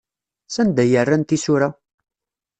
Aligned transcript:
Sanda 0.53 0.81
ay 0.83 0.93
rran 1.03 1.23
tisura? 1.27 1.69